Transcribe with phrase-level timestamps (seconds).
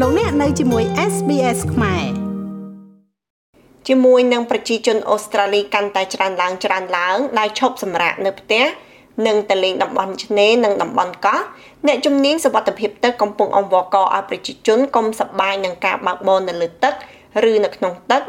[0.00, 2.04] លោកអ្នកនៅជាមួយ SBS ខ្មែរ
[3.88, 8.64] ជាមួយនឹងប្រជាជនអូស្ត្រាលីកាន់តែច្រើនឡើងច្រើនឡើងដែលឈប់សម្រាកនៅផ្ទះ
[9.26, 11.40] និងទៅលេងតំបន់ឆ្នេរនិងតំបន់កោះ
[11.86, 16.94] អ្នកជំនាញសុវត្ថិភាពទឹកកំពុងអង្វរករឲ្យប្រជាជនកុំសប្បាយនឹងការបើកបរនៅលើទឹក
[17.50, 18.22] ឬនៅក្នុងទឹក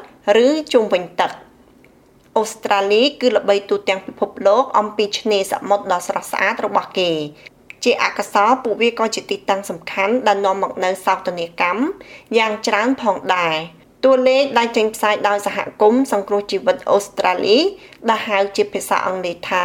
[0.45, 1.32] ឬជុំវិញទឹក
[2.38, 7.11] អូស្ត្រាលីគឺល្បីទូទាំងពិភពលោកអំពីឆ្នេរសមុទ្រដ៏ស្រស់ស្អាតរបស់គេ
[7.86, 11.81] ជាអកុសលពួកវាក៏ជាទីតាំងសំខាន់ដែលនាំមកនូវសោកនាកម្ម
[12.38, 13.55] យ៉ាងច្រើនផងដែរ
[14.03, 17.58] តួលេខដែលចេញផ្សាយដោយសហគមន៍សង្គ្រោះជីវិតអូស្ត្រាលី
[18.09, 19.63] ដែលហៅជាភាសាអង់គ្លេសថា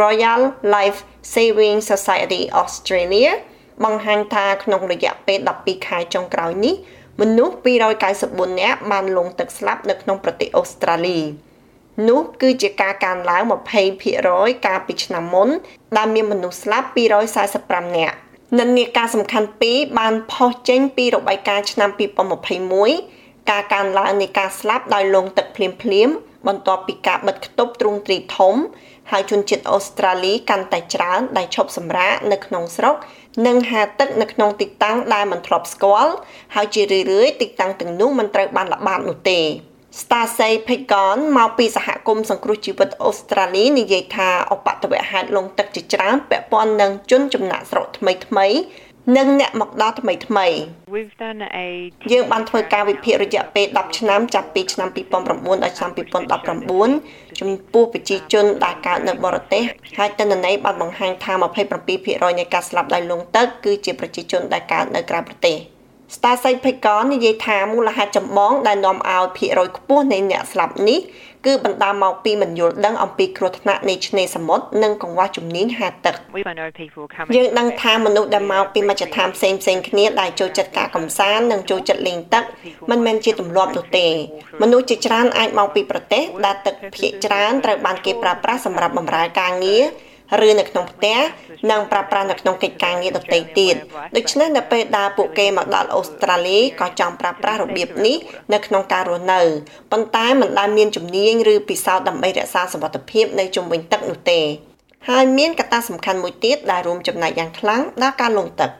[0.00, 0.42] Royal
[0.74, 0.98] Life
[1.32, 3.30] Saving Society Australia
[3.84, 6.74] បង្ហាញថាក្នុងរយៈពេល12ខែចុងក្រោយនេះ
[7.20, 7.54] មនុស្ស
[8.08, 11.18] 294នាក់បានលង់ទឹកស្លាប់នៅក្នុងប្រទេសអូស្ត្រាលី
[12.08, 13.42] នោះគឺជាការកើនឡើង
[14.04, 15.48] 20%កាលពីឆ្នាំមុន
[15.96, 16.88] ដែលមានមនុស្សស្លាប់
[17.42, 18.16] 245នាក់
[18.58, 21.90] និន្នាការសំខាន់ពីរបានផុសចេញពីរបាយការណ៍ឆ្នាំ
[22.70, 26.10] 2021ការកើនឡើងនៃការស្លាប់ដោយលង់ទឹកភ្លាមភ្លាម
[26.46, 28.54] បន្ទាប់ពីការបិទគប់ទ្រង់ទ្រីធំ
[29.10, 32.94] ហើយជនជាតិអូស្ត្រាលីកាន់តែច្រើនដែលឈប់សម្រាកនៅក្នុងស្រុក
[33.46, 36.12] និងហាទឹកនៅក្នុងទីតាំងដែលមិនធ្លាប់ស្គាល់
[36.54, 39.40] ហើយជារឿយៗទីតាំងទាំងនោះមិនត្រូវបានល្បាតនោះទេ
[40.00, 48.46] Stacey Pagan មកពីសហគមន៍សង្គ្រោះជីវិតអូស្ត្រាលីនិយាយថាឧបទ្ទវហេតុលងទឹកជាច្រើនពាក់ព័ន្ធនឹងជនចំណាក់ស្រុកថ្មីថ្មី
[49.16, 50.46] និងអ្នកមកដល់ថ្មីថ្មី
[52.12, 55.90] យើងបានធ្វើការវិភាគរយៈពេល10ឆ្នាំចាប់ពីឆ្នាំ2009ដល់ឆ្នាំ
[56.76, 59.62] 2019ចំពោះប្រជាជនដែលកើតនៅបរទេស
[59.96, 61.32] ហើយទិន្នន័យបានបង្ហាញថា
[61.82, 65.56] 27%នៃការស្លាប់ដោយលង់ទឹកគឺជាប្រជាជនដែលកើតនៅក្រៅប្រទេស
[66.14, 71.00] Stacey Picon និយាយថាមូលហេតុចម្បងដែលនាំឲ្យភាគរយខ្ពស់នៃអ្នកស្លាប់នេះ
[71.46, 76.14] គឺបណ្ដាលមកពីមិនយល់ដឹងអំពីគ្រោះថ្នាក់នៃឆ្នេរសមុទ្រនិងកង្វះជំនាញហាទឹក
[77.36, 82.44] យើងដឹងថាមនុស្សដែលមកពីមជ្ឈដ្ឋានផ្សេងផ្សេងគ្នាដែលចូលចិត្តការកម្សាន្តនិងចូលចិត្តលេងទឹក
[82.90, 84.06] មិនមែនជាទម្លាប់នោះទេ
[84.62, 89.84] មនុស្សជាច្រើនអាចមកពីប្រទេសដែលទឹកភាគច្រើនត្រូវបានគេប្រើប្រាស់សម្រាប់បម្រើការងារ
[90.46, 91.18] ឬនៅក្នុងផ្ទះ
[91.70, 93.74] និងប្រើប្រាស់នៅក្នុងកិច្ចការងារដទៃទៀត
[94.16, 98.16] ដូច្នេះនៅពេលដែលពួកគេមកដល់អូស្ត្រាលីក៏ចង់ប្រើប្រាស់របៀបនេះ
[98.52, 99.40] នៅក្នុងការរស់នៅ
[99.92, 104.40] ប៉ុន្តែមិនដែលមានជំនាញឬពិសោធន៍ដើម្បីរក្សាសុវត្ថិភាពនៅជុំវិញទឹកនោះទេ
[105.10, 108.70] ហើយមានកត្តាសំខាន់មួយទៀតដែលរួមចំណែកយ៉ាងខ្លាំងដល់ការលង់ទឹក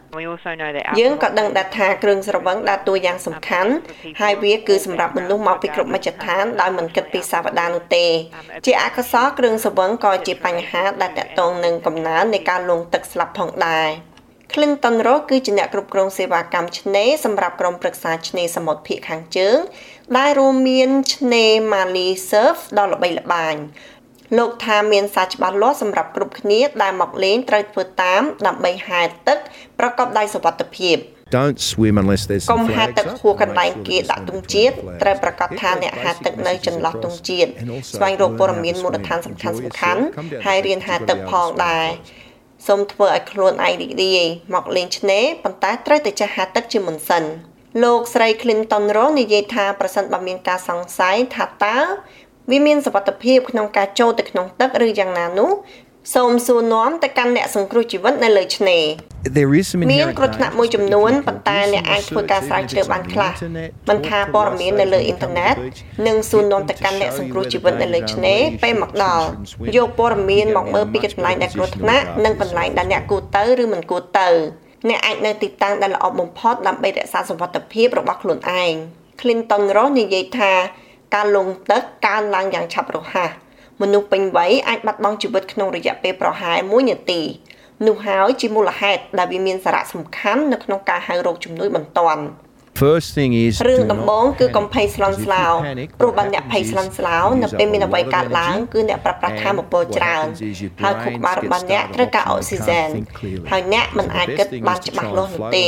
[1.01, 3.73] យើងក៏ដឹងដែរថាគ្រឿងស្រវឹងដើរតួយ៉ាងសំខាន់
[4.21, 8.07] ហើយវាគឺសម្រាប់មនុស្សមកពីគ្រប់មជ្ឈដ្ឋានដោយមិនគិតពីសាវតានោះទេ
[8.67, 13.89] ជាអកុសលគ្រឿងស្រវឹងក៏ជាបញ្ហាដែលតកតងនឹងកំណើននៃការលង់ទឹកស្លាប់ផងដែរ
[14.53, 19.59] Clinton Ross គឺជាអ្នកគ្រប់គ្រងសេវាកម្មឆ្នេរសម្រាប់ក្រុមប្រឹក្សាឆ្នេរសមុទ្រភាគខាងជើង
[20.17, 23.57] ដែលរួមមានឆ្នេរ Mali Surf ដ៏ល្បីល្បាញ
[24.39, 29.39] លោកថាមានសារច្បាស់លាស់សម្រាប់គ្រប់គ្នាដែលមកលេងត្រូវធ្វើតាមដើម្បីហែលទឹក
[29.79, 30.97] ប្រកបដោយសុវត្ថិភាព
[31.39, 37.51] Don't swim unless there's កុំហាត់ទឹកហួសកន្លែងគេដាក់ទង់ជាតិត្រូវប្រកាសថាអ្នកហាត់ទឹកនៅចន្លោះទង់ជាតិ
[37.97, 40.03] ស្វែងរកព័ត៌មានមូលដ្ឋានសំខាន់សំខាន់
[40.47, 41.87] ហើយរៀនហាត់ទឹកផងដែរ
[42.67, 47.25] សូមធ្វើឲ្យខ្លួនឯងរីករាយមកលេងឆ្នេរប៉ុន្តែត្រូវតែចេះហាត់ទឹកជាមុនសិន
[47.85, 51.79] លោកស្រី Clinton Ross និយាយថាប្រសិនបើមានការសង្ស័យថាតើ
[52.51, 55.51] វាមានសវត្ថភាពក្នុងការចូលទៅក្នុងទឹកឬយ៉ាងណានោះ
[56.15, 58.85] សូមសួរនាំទៅកាន់អ្នកសង្គ្រោះជីវិតនៅលើឆ្នេរ
[59.93, 63.33] មានគ្រោះថ្នាក់មួយចំនួនប៉ុន្តែអ្នកអាចធ្វើការស្រាវជ្រាវបានខ្លះ
[63.89, 65.55] មិនថាព័ត៌មាននៅលើអ៊ីនធឺណិត
[66.07, 69.27] និងសួរនាំទៅកាន់អ្នកសង្គ្រោះជីវិតនៅលើឆ្នេរពេលមកដល់
[69.77, 74.29] យកព័ត៌មានមកមើលពីកន្លែងដែលគ្រោះថ្នាក់និងកន្លែងដែលអ្នកគួរទៅឬមិនគួរទៅ
[74.89, 78.73] អ្នកអាចនៅទីតាំងដែលល្អបំផុតដើម្បីរក្សាសុវត្ថិភាពរបស់ខ្លួនឯង
[79.21, 80.53] Clinton Ross និយាយថា
[81.15, 83.31] ការលង់ទឹកកើនឡើងយ៉ាងឆាប់រហ័ស
[83.81, 87.21] មនុស្សពេញវ័យអាចបាត់បង់ជីវិតក្នុងរយៈពេលប្រហែល1នាទី
[87.87, 92.23] នោះហើយជាមូលហេតុដែលវាមានសារៈសំខាន់នៅក្នុងការហៅរោគជំនួយបន្ទាន់
[92.83, 95.45] First thing is រឿងដំបូងគឺកុំភ័យស្លន់ស្លោ
[96.01, 100.27] ព្រោះបើអ្នកភ័យស្លន់ស្លោនៅពេលមានអ្វីកើតឡើងគឺអ្នកប្រើប្រាស់ធម៌ពលច្រើន
[100.83, 102.89] ហើយខួរក្បាលរបស់អ្នកត្រូវការអុកស៊ីហ្សែន
[103.51, 105.67] ហើយអ្នកមិនអាចគិតបានច្បាស់លាស់នោះទេ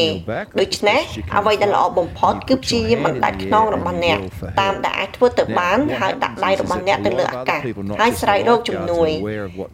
[0.60, 1.00] ដូច្នេះ
[1.36, 4.18] អ្វីដែលល្អបំផុតគឺព្យាយាមបណ្ដាច់ខ្នងរបស់អ្នក
[4.60, 7.60] តាមដែលអាចធ្វើទៅបានហើយដាក់ដៃរបស់អ្នកទៅលើអាកាស
[8.00, 9.10] ហើយស្រែករោគជំនួយ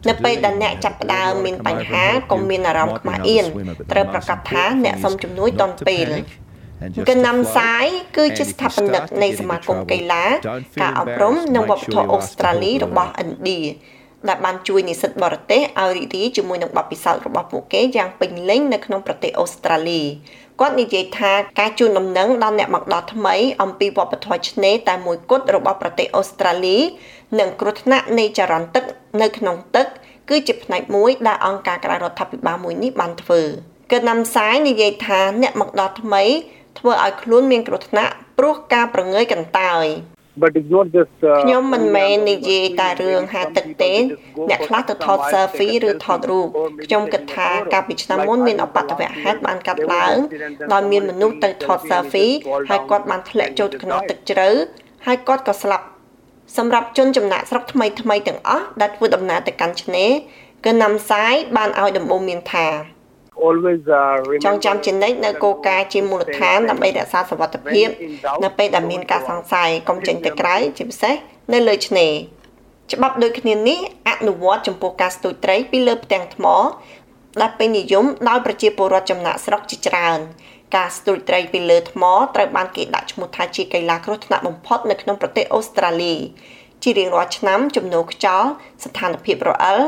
[0.09, 3.45] នៅពេលដែលអ្នកចាប់ផ្ដើមមានបញ្ហាកុំមានអារម្មណ៍ខ្មាស់អៀន
[3.91, 6.07] ត្រូវប្រកាសថាអ្នកសុំជំនួយទាន់ពេល
[7.09, 7.85] កណាំសាយ
[8.17, 10.23] គឺជាស្ថាបនិកនៃសមាគមកីឡា
[10.81, 13.61] ការអប់រំនិងវប្បធម៌អូស្ត្រាលីរបស់ឥណ្ឌា
[14.29, 20.01] ដែលបានជួយនិស្សិតបរទេសឲ្យរីករាយជាមួយនឹងបទពិសោធន៍របស់ពួកគេយ៉ាងពេញលេញនៅក្នុងប្រទេសអូស្ត្រាលី
[20.59, 26.77] គាត់និយាយថាការជូនដំណឹងដល់អ្នកមកដល់ថ្មីអំពីវប្បធម៌ឆ្នេរតែមួយគត់របស់ប្រទេសអូស្ត្រាលី
[27.39, 28.83] និងគ្រោះថ្នាក់នៃចរន្តទឹក
[29.21, 29.87] នៅក្នុងទឹក
[30.29, 33.41] គឺជាផ្នែកមួយដែលអង្គការក្រៅរដ្ឋាភិបាលមួយនេះបានធ្វើ
[33.93, 36.23] កណាំសាយនិយាយថាអ្នកមកដល់ថ្មី
[36.79, 39.87] ធ្វើឲ្យខ្លួនមានគ្រោះថ្នាក់ព្រោះការប្រងើយកន្តើយ
[40.41, 41.11] but it's not just
[41.43, 43.93] ខ្ញុំមិនមែននិយាយតែរឿងហាទឹកទេ
[44.49, 46.47] អ្នកខ្លះទៅថត selfie ឬថតរូប
[46.85, 50.15] ខ្ញុំគិតថាកាលពីឆ្នាំមុនមានអបតវហេតុបានកាត់ឡើង
[50.73, 52.31] ដោយមានមនុស្សទៅថត selfie
[52.69, 54.49] ហើយគាត់បានធ្លាក់ចូលទៅក្នុងទឹកជ្រៅ
[55.05, 55.85] ហើយគាត់ក៏ស្លាប់
[56.57, 60.11] សម្រាប់ជនចំណាក់ស្រុកថ្មីថ្មីទាំងអស់ដែលធ្វើដំណើរទៅកាន់ឆ្នេរ
[60.65, 63.00] គឺណាំសាយបានឲ្យដំបូងមានថា always uh,
[64.45, 67.87] ចងចាំជានិច្ចនៅគោលការណ៍ជាមូលដ្ឋានដើម្បីរក្សាសុវត្ថិភាព
[68.43, 71.15] នៅពេលដែលមានការសង្ស័យកុំចេញទៅក្រៅជាពិសេស
[71.53, 72.13] នៅលើឆ្នេរ
[72.93, 73.79] ច្បាប់ដូចគ្នានេះ
[74.09, 76.45] អនុវត្តចំពោះការស្ទូចត្រីពីលើផ្ទាំងថ្ម
[77.41, 80.19] ដែលពេញនិយមដោយប្រជាពលរដ្ឋចំណាក់ស្រុកជាច្រើន
[80.75, 82.03] ការស្ទូចត្រីពីលើថ្ម
[82.35, 86.15] ត្រូវបានគេដាក់ឈ្មោះថាជាកីឡាគ្រោះថ្នាក់បំផុតនៅក្នុងប្រទេសអូស្ត្រាលី
[86.83, 88.49] ជារៀងរាល់ឆ្នាំជំនោរខ្យល់
[88.83, 89.79] ស្ថានភាពរអិល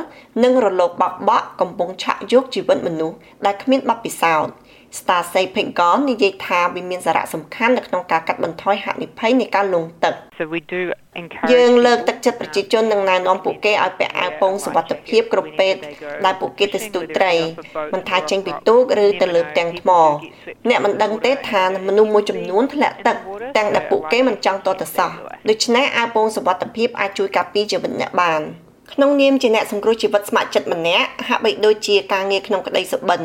[0.43, 4.53] និងរលកបក់បក់កំពុងឆក់យកជីវិតមនុស្សដែលគ្មានបទពិសោធន៍
[4.99, 10.81] Stacy Pentagon និយាយថាវាមានសារៈសំខាន់នៅក្នុងការកាត់បន្ថយហានិភ័យនៃការលង់ទឹក So we do
[11.21, 15.75] encourage យើងលើកទឹកចិត្តប្រជាជននិងណែនាំពួកគេឲ្យពាក់អាវពោងសុវត្ថិភាពគ្រប់ពេល
[16.25, 17.33] ដែលពួកគេទៅស្ទូចត្រី
[17.93, 19.91] មិនថាចេញពីទូកឬទៅលើផ្ទាំងថ្ម
[20.69, 23.17] អ្នកមិនដឹងទេថាមនុស្សមួយចំនួនធ្លាក់ទឹក
[23.57, 25.11] ទាំងដែលពួកគេមិនចង់តទៅសោះ
[25.49, 28.41] ដូច្នេះអាវពោងសុវត្ថិភាពអាចជួយការពារជីវិតអ្នកបាន
[28.91, 33.21] ក្នុងនាមជាអ្នកសង្គ្រោះជីវិតស្ម័គ្រចិត្តម្នាក់ហាក់បីដូចជាការងារក្នុងក្តីសុបិន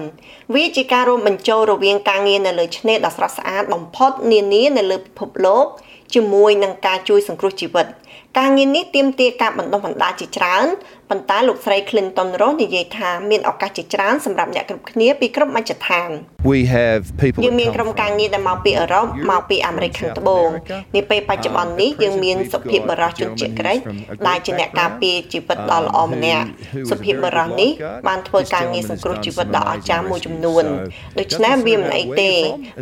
[0.54, 5.66] វាជាការរួមបញ្ចូលរវាងការងារនៅលើឆ្នេរដ៏ស្រស់ស្អាតបំផុតនានានៅលើពិភពលោក
[6.14, 7.86] ជាមួយនឹងការជួយសង្គ្រោះជីវិត
[8.38, 10.66] ការងារនេះទាមទារការបណ្ដុះបណ្ដាលជាច្រើន
[11.10, 16.08] ប៉ុន្តែលោកស្រី Clinton Ross និយាយថាមានឱកាសជាច្រើនសម្រាប់អ្នកគ្រប់គ្នាពីគ្រប់មជ្ឈដ្ឋាន
[16.52, 20.48] We have people យើង that មាន come ក្រុម from ការងារដែលមកពីអឺរ៉ុបមកពីអាមេរិកខាងត្បូង
[20.96, 23.78] នាពេលបច្ចុប្បន្ននេះយើងមានសុភាពបរិសុទ្ធជនជាតិក្រិច
[24.28, 26.46] ដែលជាអ្នកការពារជីវិតដ៏ល្អម្នាក់
[26.90, 27.70] សុភាពបរិសុទ្ធនេះ
[28.08, 30.64] បានធ្វើការងារសង្គ្រោះជីវិតដ៏អស្ចារ្យមួយចំនួន
[31.18, 32.32] ដូច្នេះវាមិនអីទេ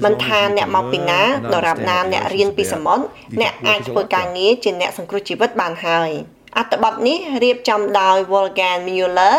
[0.04, 1.20] មិនថាអ្នកមកពីណា
[1.54, 3.04] ដរាបណាអ្នករៀនពីសមុទ្រ
[3.40, 6.10] អ្នកអាចធ្វើការងារជាអ្នកសង្គ្រោះជីវិតបានហើយ
[6.56, 9.38] អត្ថបទនេះរៀបចំដោយ Wolfgang Müller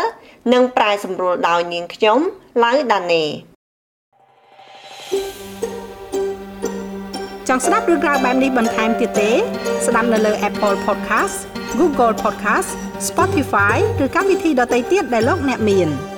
[0.52, 2.18] និងប្រែសម្រួលដោយនាងខ្ញុំ
[2.64, 3.24] ឡៅដាណេ
[7.48, 9.30] ចង់ស្ដាប់រឿងក្រៅបែបនេះបន្ថែមទៀតទេ
[9.86, 11.36] ស្ដាប់នៅលើ Apple Podcast
[11.78, 12.70] Google Podcast
[13.08, 15.90] Spotify ឬកម្មវិធីដទៃទៀតដែលលោកអ្នកមាន។